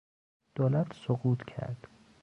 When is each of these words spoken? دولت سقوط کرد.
دولت 0.55 0.93
سقوط 0.93 1.43
کرد. 1.45 1.87